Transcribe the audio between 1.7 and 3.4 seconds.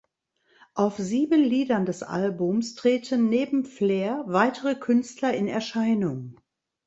des Albums treten